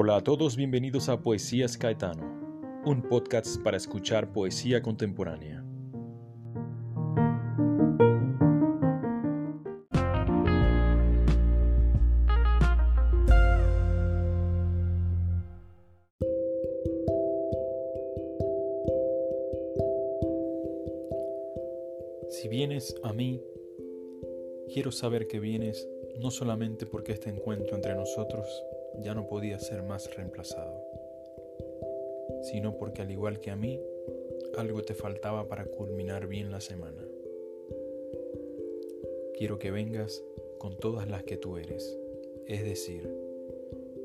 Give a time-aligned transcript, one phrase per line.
[0.00, 2.22] Hola a todos, bienvenidos a Poesías Caetano,
[2.84, 5.64] un podcast para escuchar poesía contemporánea.
[22.30, 23.42] Si vienes a mí,
[24.72, 25.88] quiero saber que vienes
[26.20, 28.46] no solamente porque este encuentro entre nosotros
[29.00, 30.82] ya no podía ser más reemplazado,
[32.42, 33.80] sino porque al igual que a mí,
[34.56, 37.04] algo te faltaba para culminar bien la semana.
[39.36, 40.24] Quiero que vengas
[40.58, 41.98] con todas las que tú eres,
[42.46, 43.08] es decir,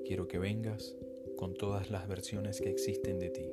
[0.05, 0.95] quiero que vengas
[1.37, 3.51] con todas las versiones que existen de ti.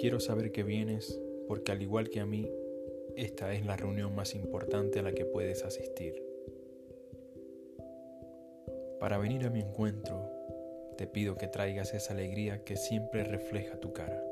[0.00, 2.50] Quiero saber que vienes porque al igual que a mí,
[3.16, 6.25] esta es la reunión más importante a la que puedes asistir.
[8.98, 10.30] Para venir a mi encuentro,
[10.96, 14.24] te pido que traigas esa alegría que siempre refleja tu cara.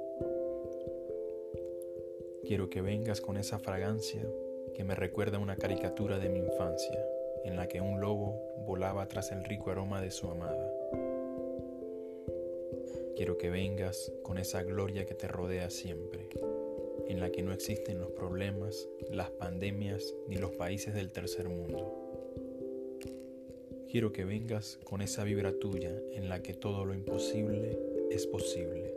[2.46, 4.26] Quiero que vengas con esa fragancia
[4.74, 6.98] que me recuerda una caricatura de mi infancia,
[7.44, 10.72] en la que un lobo volaba tras el rico aroma de su amada.
[13.16, 16.30] Quiero que vengas con esa gloria que te rodea siempre,
[17.06, 22.03] en la que no existen los problemas, las pandemias ni los países del tercer mundo.
[23.94, 27.78] Quiero que vengas con esa vibra tuya en la que todo lo imposible
[28.10, 28.92] es posible.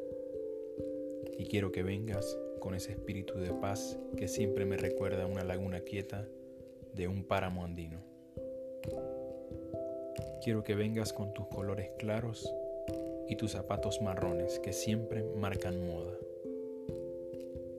[1.38, 5.82] Y quiero que vengas con ese espíritu de paz que siempre me recuerda una laguna
[5.82, 6.28] quieta
[6.96, 8.00] de un páramo andino.
[10.44, 12.52] Quiero que vengas con tus colores claros
[13.30, 16.18] y tus zapatos marrones que siempre marcan moda.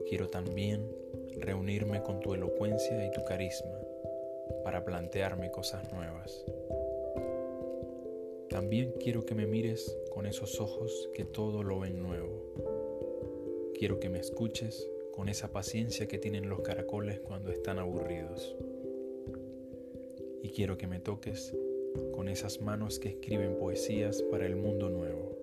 [0.07, 0.89] Quiero también
[1.35, 3.77] reunirme con tu elocuencia y tu carisma
[4.63, 6.45] para plantearme cosas nuevas.
[8.49, 12.51] También quiero que me mires con esos ojos que todo lo ven nuevo.
[13.75, 18.55] Quiero que me escuches con esa paciencia que tienen los caracoles cuando están aburridos.
[20.41, 21.55] Y quiero que me toques
[22.11, 25.37] con esas manos que escriben poesías para el mundo nuevo.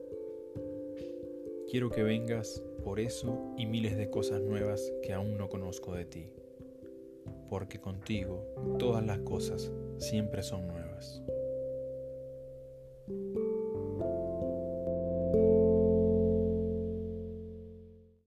[1.71, 6.07] Quiero que vengas por eso y miles de cosas nuevas que aún no conozco de
[6.07, 6.29] ti,
[7.49, 8.45] porque contigo
[8.81, 11.23] todas las cosas siempre son nuevas.